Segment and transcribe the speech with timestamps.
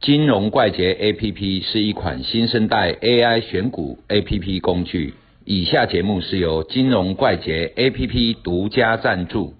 [0.00, 5.12] 金融怪杰 APP 是一款新生代 AI 选股 APP 工具。
[5.44, 9.54] 以下节目是由金融怪杰 APP 独家赞助。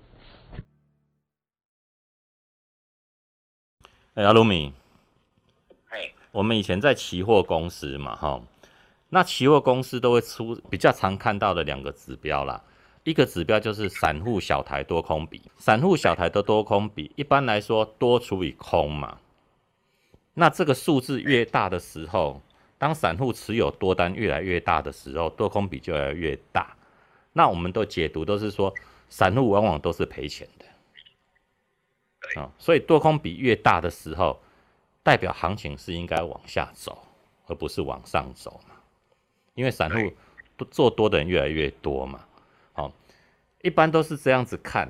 [4.14, 4.72] 哎，阿鲁米，
[5.90, 8.40] 嘿，我们以前在期货公司嘛，哈，
[9.10, 12.64] 那期货公司都会出比较常看到的两个指标啦。
[13.04, 19.18] 一个指标就是散户小台多空比，散户小台的多空比，一般来说多除以空嘛。
[20.40, 22.40] 那这个数字越大的时候，
[22.78, 26.74] 当散户持有多单越来越大的时候，多空比就越来越大。
[27.34, 28.74] 那我们都解读都是说，
[29.10, 32.40] 散户往往都是赔钱的。
[32.40, 34.40] 啊，所以多空比越大的时候，
[35.02, 36.96] 代表行情是应该往下走，
[37.46, 38.76] 而不是往上走嘛。
[39.52, 40.10] 因为散户
[40.70, 42.24] 做多的人越来越多嘛。
[42.72, 42.90] 好，
[43.60, 44.88] 一般都是这样子看。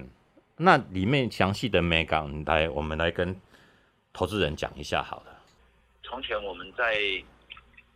[0.58, 3.34] 那里面详细的美感来，我们来跟
[4.12, 5.38] 投资人讲一下好了。
[6.10, 6.92] 从前我们在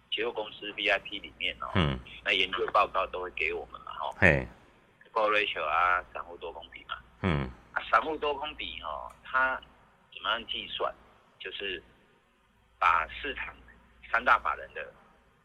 [0.09, 4.47] 结构公司 VIP 里面哦，嗯，那研究报告都会给我们嘛，哈嘿
[5.13, 9.61] ，，Call ratio 啊，散户多空比嘛，嗯，啊，散户多空比哦，它
[10.15, 10.95] 怎么样计算？
[11.41, 11.83] 就是
[12.79, 13.53] 把市场
[14.13, 14.93] 三大法人的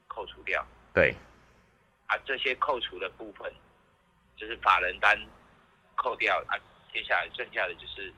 [0.08, 1.16] 扣除掉，对，
[2.06, 3.52] 啊，这些扣除的部分
[4.38, 5.20] 就是法人单
[5.96, 6.54] 扣掉啊，
[6.94, 8.14] 接下来剩下的就是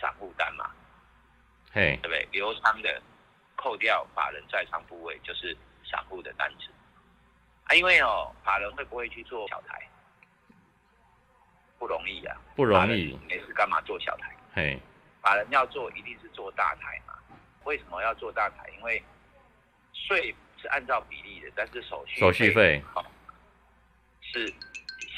[0.00, 0.70] 散户单嘛，
[1.72, 1.98] 嘿。
[2.00, 2.28] 对，不对？
[2.30, 3.02] 流仓的
[3.58, 6.70] 扣掉法人在仓部位，就是散户的单子
[7.64, 7.74] 啊。
[7.74, 9.86] 因为哦，法人会不会去做小台？
[11.76, 14.34] 不容易啊，不容易，没事干嘛做小台？
[14.54, 14.80] 嘿，
[15.20, 17.14] 法人要做一定是做大台嘛？
[17.64, 18.68] 为什么要做大台？
[18.76, 19.02] 因为
[19.92, 23.04] 税是按照比例的，但是手续手续费好、
[24.22, 24.52] 是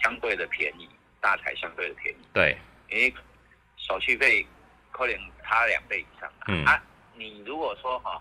[0.03, 0.89] 相对的便宜，
[1.21, 2.19] 大台相对的便宜。
[2.33, 3.15] 对，因为
[3.77, 4.47] 手续费
[4.91, 6.45] 可能差两倍以上啊。
[6.49, 6.83] 嗯啊，
[7.15, 8.21] 你如果说哈、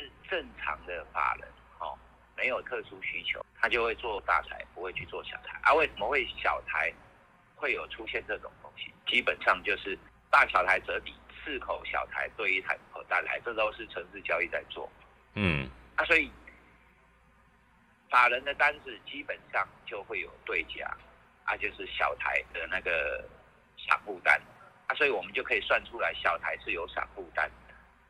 [0.00, 1.46] 是正常的法人
[1.78, 1.98] 哦，
[2.34, 5.58] 没有特殊需求，他就会做大台，不会去做小台。
[5.62, 6.92] 啊，为什么会小台
[7.54, 8.92] 会有出现这种东西？
[9.06, 9.98] 基本上就是
[10.30, 14.90] 大小台折抵，四口小台对一台口大台，这都是城市交易在做。
[15.34, 16.30] 嗯，啊，所以
[18.08, 20.96] 法人的单子基本上就会有对价，
[21.44, 23.22] 啊，就是小台的那个
[23.86, 24.40] 散户单，
[24.86, 27.50] 啊，所以我们就可以算出来小台是有散户单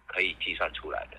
[0.06, 1.18] 可以计算出来的。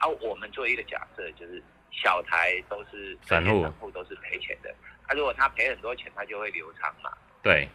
[0.00, 1.62] 啊，我们做一个假设，就是
[1.92, 4.74] 小台都是散户散户都是赔钱的，
[5.06, 7.12] 啊，如果他赔很多钱，他就会流仓嘛。
[7.42, 7.68] 对，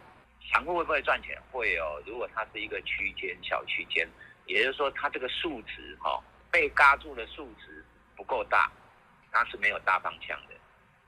[0.52, 1.40] 散户会不会赚钱？
[1.50, 2.02] 会哦。
[2.04, 4.08] 如果它是一个区间小区间，
[4.46, 7.84] 也就是说它这个数值哈、哦、被嘎住的数值
[8.16, 8.70] 不够大，
[9.32, 10.54] 它是没有大方向的。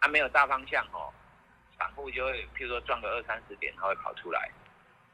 [0.01, 1.13] 它、没有大方向哦，
[1.77, 4.49] 散户就会譬如说赚个二三十点，他会跑出来，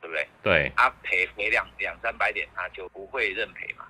[0.00, 0.28] 对不对？
[0.43, 3.83] 对，它赔赔两两三百点，他就不会认赔嘛。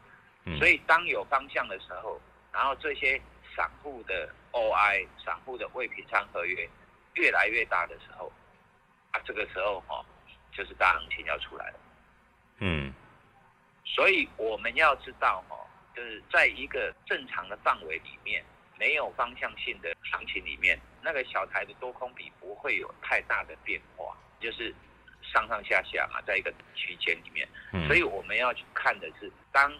[0.44, 2.20] 嗯，所以当有方向的时候，
[2.52, 3.20] 然后这些
[3.56, 6.68] 散户的 OI、散户的未平仓合约
[7.14, 8.30] 越来越大的时候，
[9.12, 10.04] 啊，这个时候哈、哦，
[10.52, 11.80] 就是大行情要出来了。
[12.58, 12.92] 嗯，
[13.84, 18.44] 所以我们要知道哈、哦，就是在一个正常的范围里面，
[18.78, 24.74] 没有方向性的行情里面，那个小台的多空比不会有太大的变化，就是
[25.22, 27.48] 上上下下嘛，在一个区间里面。
[27.72, 29.72] 嗯，所以我们要去看的是，当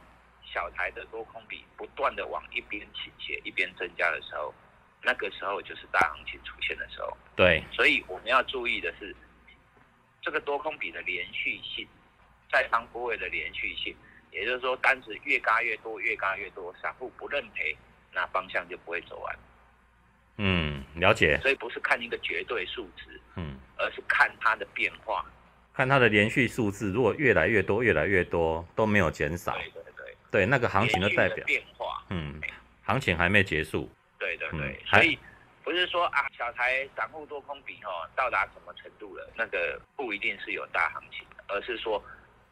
[0.55, 4.55] 小台的多空比不断的往一边倾斜、一边增加的时候，
[5.03, 7.17] 那个时候就是大行情出现的时候。
[7.35, 9.15] 对，所以我们要注意的是，
[10.23, 11.85] 这个多空比的连续性，
[12.53, 13.97] 在仓部位的连续性，
[14.31, 17.77] 也就是说，单子越嘎越多，越嘎越多，散户不认赔，
[18.13, 19.37] 那方向就不会走完。
[20.37, 25.27] 嗯，了解，所以不是看一个绝对数值，嗯，而是看它的变化。
[25.73, 29.59] 看它的连续数字，如果越来越多，越来越多都没有减少，
[30.35, 31.45] 对，那个行情的代表。
[31.47, 32.03] 变化。
[32.11, 32.41] 嗯，
[32.83, 35.17] 行情还没结束，对对对，嗯所以
[35.63, 42.03] 不是说啊，小台散户多空比哦到达什么程度了，那个不一定是有大行情的，而是说，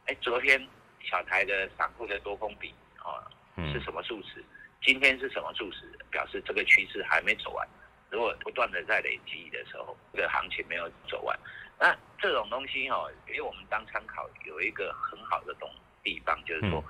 [0.06, 0.64] 哎，昨天
[1.02, 2.72] 小台的散户的多空比
[3.02, 3.18] 哦
[3.56, 4.44] 是嗯，什么数值，
[4.80, 7.68] 今天是什么数值，表示这个趋势还没走完。
[8.10, 11.36] 如果不断的在累积的时候，这个行情没有走完，
[11.80, 15.68] 那这种东西哦，给我们当参考，有一个很好的东
[16.04, 16.84] 地方，就是说，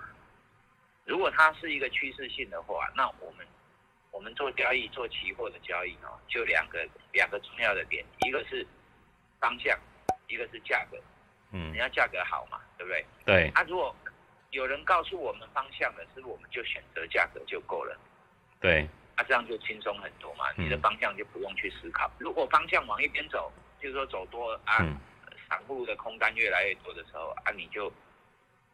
[1.04, 3.46] 如果它是一个趋势性的话，那我们
[4.10, 8.66] 我们做交易做期货的交易哦，就两个两个重要的点，一个是
[9.40, 9.78] 方向，
[10.28, 10.98] 一个是价格。
[11.54, 13.04] 嗯你，要价格好嘛，对不对？
[13.26, 13.94] 对，啊，如果
[14.50, 17.98] 有人告诉我们方向的，是我们就选择价格就够了？
[18.60, 22.10] 对，啊，这样就轻松很多嘛，嗯你的方向就不用去思考。
[22.18, 24.96] 如果方向往一边走，就是说走多啊，嗯
[25.48, 27.92] 散户的空单越来越多的时候啊，你就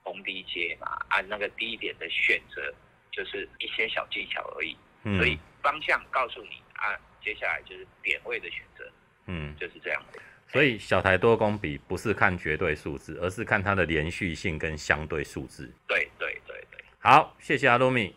[0.09, 2.73] 逢低接嘛，按，那个低点的选择
[3.13, 4.77] 就是一些小技巧而已。
[5.05, 8.91] 嗯所以方向告诉你啊，接下来就是点位的选择，
[9.27, 10.21] 嗯，就是这样的。
[10.49, 15.71] 所以小台多空比不是看绝对数字，而是看它的连续性跟相对数字。
[15.87, 16.85] 对对对对。
[16.99, 18.15] 好，谢谢阿露米。